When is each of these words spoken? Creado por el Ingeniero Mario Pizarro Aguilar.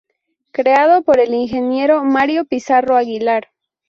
Creado 0.51 1.03
por 1.03 1.19
el 1.19 1.31
Ingeniero 1.35 2.03
Mario 2.03 2.43
Pizarro 2.45 2.95
Aguilar. 2.97 3.49